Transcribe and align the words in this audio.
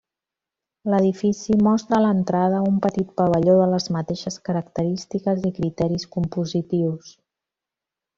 L'edifici 0.91 1.57
mostra 1.65 1.97
a 1.97 2.03
l'entrada 2.05 2.61
un 2.69 2.79
petit 2.85 3.11
pavelló 3.21 3.57
de 3.59 3.67
les 3.73 3.85
mateixes 3.99 4.39
característiques 4.49 5.45
i 5.51 5.53
criteris 5.59 6.09
compositius. 6.17 7.13